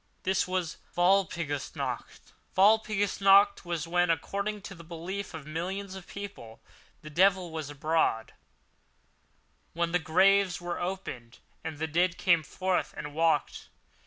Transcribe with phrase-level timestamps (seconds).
[0.23, 2.33] This was Walpurgis Night!
[2.57, 6.59] Walpurgis Night, when, according to the belief of millions of people,
[7.03, 8.31] the devil was abroad—when
[9.91, 13.67] the graves were opened and the dead came forth and walked.